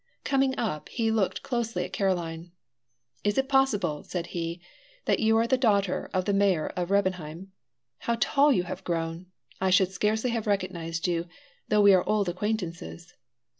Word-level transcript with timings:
Coming 0.23 0.57
up, 0.57 0.89
he 0.89 1.11
looked 1.11 1.43
closely 1.43 1.85
at 1.85 1.93
Caroline. 1.93 2.51
"Is 3.23 3.37
it 3.37 3.47
possible," 3.47 4.03
said 4.03 4.25
he, 4.33 4.59
"that 5.05 5.19
you 5.19 5.37
are 5.37 5.45
the 5.45 5.59
daughter 5.59 6.09
of 6.11 6.25
the 6.25 6.33
mayor 6.33 6.69
of 6.75 6.89
Rebenheim? 6.89 7.51
How 7.99 8.17
tall 8.19 8.51
you 8.51 8.63
have 8.63 8.83
grown! 8.83 9.27
I 9.61 9.69
should 9.69 9.91
scarcely 9.91 10.31
have 10.31 10.47
recognized 10.47 11.07
you, 11.07 11.27
though 11.67 11.81
we 11.81 11.93
are 11.93 12.03
old 12.09 12.27
acquaintances." 12.29 13.13